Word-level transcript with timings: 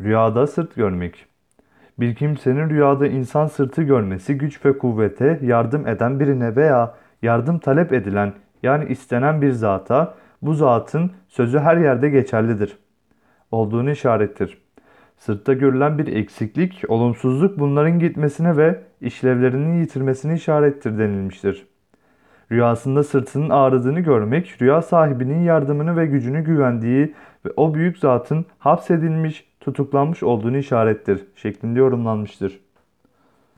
Rüyada 0.00 0.46
sırt 0.46 0.74
görmek. 0.74 1.26
Bir 2.00 2.14
kimsenin 2.14 2.70
rüyada 2.70 3.06
insan 3.06 3.46
sırtı 3.46 3.82
görmesi 3.82 4.38
güç 4.38 4.64
ve 4.64 4.78
kuvvete 4.78 5.38
yardım 5.42 5.86
eden 5.86 6.20
birine 6.20 6.56
veya 6.56 6.94
yardım 7.22 7.58
talep 7.58 7.92
edilen 7.92 8.32
yani 8.62 8.84
istenen 8.88 9.42
bir 9.42 9.50
zata 9.50 10.14
bu 10.42 10.54
zatın 10.54 11.10
sözü 11.28 11.58
her 11.58 11.76
yerde 11.76 12.10
geçerlidir. 12.10 12.78
Olduğunu 13.50 13.90
işarettir. 13.90 14.58
Sırtta 15.18 15.52
görülen 15.52 15.98
bir 15.98 16.06
eksiklik, 16.06 16.82
olumsuzluk 16.88 17.58
bunların 17.58 17.98
gitmesine 17.98 18.56
ve 18.56 18.80
işlevlerini 19.00 19.80
yitirmesine 19.80 20.34
işarettir 20.34 20.98
denilmiştir. 20.98 21.66
Rüyasında 22.52 23.04
sırtının 23.04 23.50
ağrıdığını 23.50 24.00
görmek, 24.00 24.62
rüya 24.62 24.82
sahibinin 24.82 25.42
yardımını 25.42 25.96
ve 25.96 26.06
gücünü 26.06 26.44
güvendiği 26.44 27.14
ve 27.46 27.50
o 27.56 27.74
büyük 27.74 27.98
zatın 27.98 28.46
hapsedilmiş, 28.58 29.53
tutuklanmış 29.64 30.22
olduğunu 30.22 30.56
işarettir 30.56 31.24
şeklinde 31.36 31.78
yorumlanmıştır. 31.78 32.63